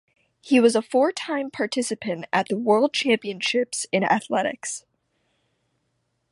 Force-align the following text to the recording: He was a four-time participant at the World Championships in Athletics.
He 0.41 0.59
was 0.59 0.75
a 0.75 0.81
four-time 0.81 1.51
participant 1.51 2.25
at 2.33 2.47
the 2.47 2.57
World 2.57 2.91
Championships 2.91 3.85
in 3.91 4.03
Athletics. 4.03 4.83